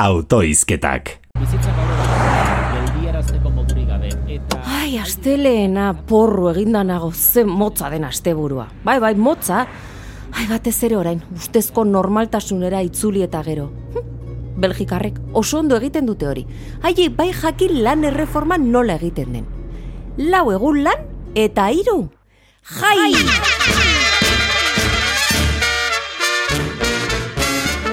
[0.00, 1.10] autoizketak.
[4.64, 8.66] Ai, asteleena porru eginda nago zen motza den asteburua.
[8.84, 9.66] Bai, bai, motza.
[10.32, 13.68] Ai, batez ere orain, ustezko normaltasunera itzuli eta gero.
[13.92, 14.08] Hm,
[14.64, 16.46] Belgikarrek oso ondo egiten dute hori.
[16.82, 19.48] Ai, bai jakin lan erreforma nola egiten den.
[20.16, 22.06] Lau egun lan eta hiru.
[22.80, 23.59] Jai!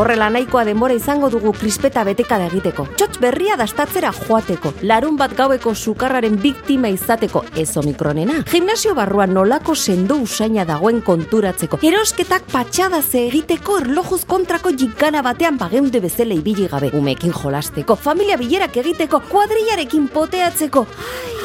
[0.00, 2.86] Horrela nahikoa denbora izango dugu krispeta betekada egiteko.
[2.96, 4.70] Txotx berria dastatzera joateko.
[4.88, 8.38] Larun bat gaueko sukarraren biktima izateko ez omikronena.
[8.48, 11.82] Gimnasio barruan nolako sendo usaina dagoen konturatzeko.
[11.84, 16.88] Erosketak patxadaze egiteko erlojuz kontrako jikana batean bageunde bezala ibili gabe.
[16.96, 20.86] Umekin jolasteko, familia bilerak egiteko, kuadrillarekin poteatzeko.
[21.10, 21.39] Ai,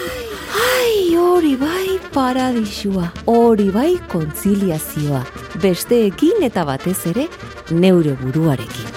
[1.35, 5.19] hori bai paradisua, hori bai kontziliazioa,
[5.61, 7.25] besteekin eta batez ere
[7.71, 8.93] neure buruarekin.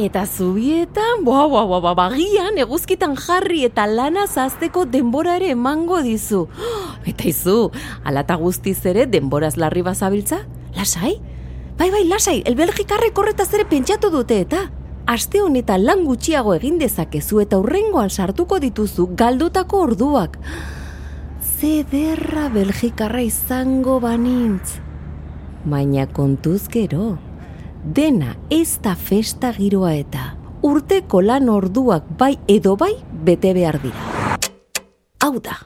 [0.00, 6.00] Eta zubietan, boa, boa, boa, boa, bagian, eguzkitan jarri eta lana zazteko denbora ere emango
[6.02, 6.46] dizu.
[7.10, 7.70] Eta izu,
[8.04, 10.46] alata guztiz ere denboraz larri bazabiltza?
[10.76, 11.18] Lasai?
[11.76, 14.66] Bai, bai, lasai, el belgikarrek horretaz ere pentsatu dute eta
[15.10, 20.36] aste honetan lan gutxiago egin dezakezu eta hurrengoan sartuko dituzu galdutako orduak.
[21.60, 24.78] Zederra belgikarra izango banintz.
[25.64, 27.16] Baina kontuz gero,
[27.82, 30.30] dena ez da festa giroa eta
[30.62, 34.38] urteko lan orduak bai edo bai bete behar dira.
[35.20, 35.58] Hau da.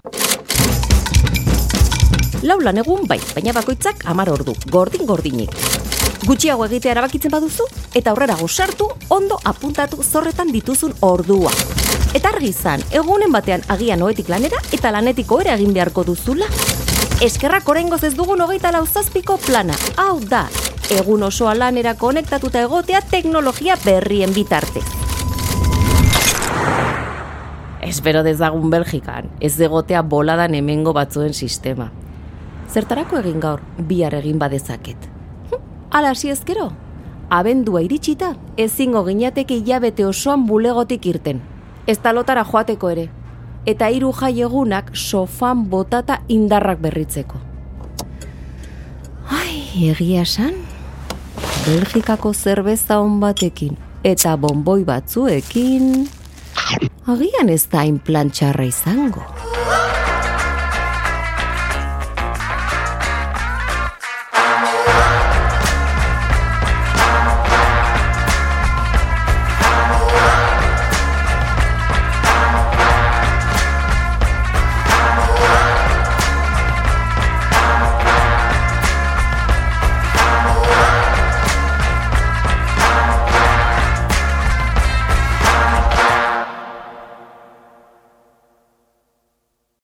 [2.45, 5.74] Lau lan egun bai, baina bakoitzak amar ordu, gordin gordinik.
[6.25, 7.67] Gutxiago egitea erabakitzen baduzu,
[7.99, 11.51] eta aurrera sartu ondo apuntatu zorretan dituzun ordua.
[12.15, 16.47] Eta argi izan, egunen batean agian oetik lanera eta lanetiko ere egin beharko duzula.
[17.21, 19.77] Eskerrak oraingoz ez dugun hogeita lau zazpiko plana.
[19.97, 20.49] Hau da,
[20.91, 24.85] egun osoa lanera konektatuta egotea teknologia berrien bitartez.
[27.83, 31.91] Espero dezagun Belgikan, ez egotea boladan hemengo batzuen sistema.
[32.73, 35.14] Zertarako egin gaur, bihar egin badezaket.
[35.95, 36.73] Hala hasi ezkero,
[37.31, 41.39] abendua iritsita, ezingo ginateke hilabete osoan bulegotik irten.
[41.87, 43.05] Ez talotara joateko ere.
[43.65, 47.39] Eta hiru jai egunak sofan botata indarrak berritzeko.
[49.39, 49.63] Ai,
[49.95, 50.59] egia esan,
[51.65, 56.05] Belgikako zerbeza on batekin eta bonboi batzuekin,
[57.09, 59.23] agian ez da hain plantxarra izango.